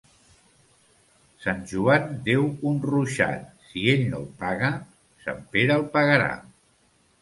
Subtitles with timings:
[1.43, 4.75] Sant Joan deu un ruixat; si ell no el paga,
[5.29, 6.37] Sant Pere el pagarà.